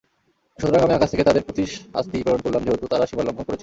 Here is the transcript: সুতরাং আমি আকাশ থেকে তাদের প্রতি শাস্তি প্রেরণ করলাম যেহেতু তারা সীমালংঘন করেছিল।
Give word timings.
সুতরাং 0.59 0.81
আমি 0.83 0.93
আকাশ 0.93 1.09
থেকে 1.09 1.23
তাদের 1.23 1.43
প্রতি 1.43 1.63
শাস্তি 1.93 2.17
প্রেরণ 2.23 2.41
করলাম 2.41 2.61
যেহেতু 2.63 2.85
তারা 2.87 3.05
সীমালংঘন 3.05 3.43
করেছিল। 3.43 3.59